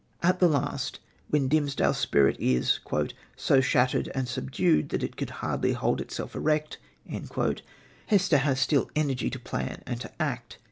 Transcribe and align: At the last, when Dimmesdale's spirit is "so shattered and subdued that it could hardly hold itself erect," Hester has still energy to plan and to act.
At 0.23 0.39
the 0.39 0.47
last, 0.47 0.99
when 1.29 1.47
Dimmesdale's 1.47 1.99
spirit 1.99 2.35
is 2.39 2.79
"so 3.35 3.61
shattered 3.61 4.09
and 4.15 4.27
subdued 4.27 4.89
that 4.89 5.03
it 5.03 5.15
could 5.15 5.29
hardly 5.29 5.73
hold 5.73 6.01
itself 6.01 6.33
erect," 6.35 6.79
Hester 8.07 8.39
has 8.39 8.59
still 8.59 8.89
energy 8.95 9.29
to 9.29 9.37
plan 9.37 9.83
and 9.85 10.01
to 10.01 10.11
act. 10.19 10.57